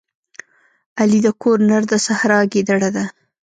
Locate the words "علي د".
0.99-1.27